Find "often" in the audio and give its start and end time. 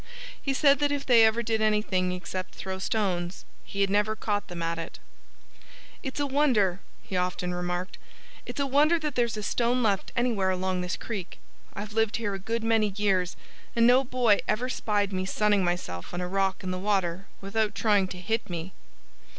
7.15-7.53